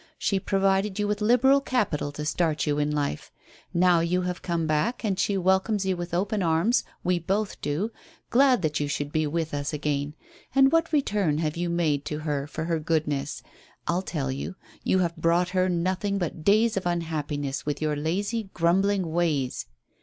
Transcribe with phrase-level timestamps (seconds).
[0.17, 3.31] She provided you with liberal capital to start you in life.
[3.71, 7.91] Now you have come back, and she welcomes you with open arms we both do
[8.31, 10.15] glad that you should be with us again.
[10.55, 13.43] And what return have you made to her for her goodness?
[13.87, 18.49] I'll tell you; you have brought her nothing but days of unhappiness with your lazy,
[18.55, 19.67] grumbling ways.